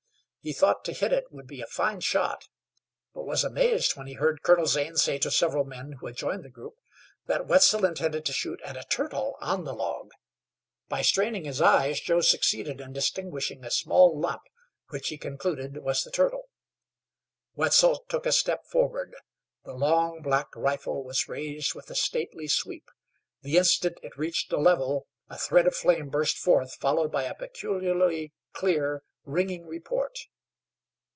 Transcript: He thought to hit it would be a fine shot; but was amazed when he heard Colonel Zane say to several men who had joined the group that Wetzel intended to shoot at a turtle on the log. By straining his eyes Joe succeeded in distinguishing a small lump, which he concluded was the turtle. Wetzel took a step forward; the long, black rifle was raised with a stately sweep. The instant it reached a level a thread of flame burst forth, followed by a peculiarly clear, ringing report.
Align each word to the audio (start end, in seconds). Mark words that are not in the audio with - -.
He 0.43 0.53
thought 0.53 0.83
to 0.85 0.91
hit 0.93 1.13
it 1.13 1.25
would 1.31 1.45
be 1.45 1.61
a 1.61 1.67
fine 1.67 1.99
shot; 1.99 2.47
but 3.13 3.25
was 3.25 3.43
amazed 3.43 3.95
when 3.95 4.07
he 4.07 4.13
heard 4.15 4.41
Colonel 4.41 4.65
Zane 4.65 4.95
say 4.95 5.19
to 5.19 5.29
several 5.29 5.65
men 5.65 5.97
who 5.99 6.07
had 6.07 6.15
joined 6.15 6.43
the 6.43 6.49
group 6.49 6.79
that 7.27 7.45
Wetzel 7.45 7.85
intended 7.85 8.25
to 8.25 8.33
shoot 8.33 8.59
at 8.65 8.75
a 8.75 8.83
turtle 8.85 9.37
on 9.39 9.65
the 9.65 9.73
log. 9.75 10.09
By 10.89 11.03
straining 11.03 11.45
his 11.45 11.61
eyes 11.61 11.99
Joe 11.99 12.21
succeeded 12.21 12.81
in 12.81 12.91
distinguishing 12.91 13.63
a 13.63 13.69
small 13.69 14.19
lump, 14.19 14.41
which 14.89 15.09
he 15.09 15.17
concluded 15.19 15.83
was 15.83 16.01
the 16.03 16.09
turtle. 16.09 16.49
Wetzel 17.53 18.03
took 18.09 18.25
a 18.25 18.31
step 18.31 18.65
forward; 18.65 19.15
the 19.63 19.73
long, 19.73 20.23
black 20.23 20.55
rifle 20.55 21.03
was 21.03 21.29
raised 21.29 21.75
with 21.75 21.91
a 21.91 21.95
stately 21.95 22.47
sweep. 22.47 22.89
The 23.43 23.57
instant 23.59 23.99
it 24.01 24.17
reached 24.17 24.51
a 24.51 24.57
level 24.57 25.05
a 25.29 25.37
thread 25.37 25.67
of 25.67 25.75
flame 25.75 26.09
burst 26.09 26.39
forth, 26.39 26.73
followed 26.77 27.11
by 27.11 27.25
a 27.25 27.35
peculiarly 27.35 28.33
clear, 28.53 29.03
ringing 29.23 29.67
report. 29.67 30.17